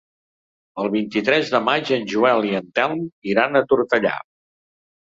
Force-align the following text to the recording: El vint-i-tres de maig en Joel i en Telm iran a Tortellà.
El 0.83 0.89
vint-i-tres 0.95 1.53
de 1.57 1.61
maig 1.67 1.91
en 1.99 2.09
Joel 2.15 2.49
i 2.53 2.59
en 2.63 2.73
Telm 2.81 3.07
iran 3.35 3.63
a 3.63 3.65
Tortellà. 3.71 4.21